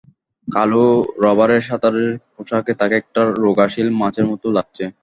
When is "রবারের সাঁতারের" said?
1.23-2.09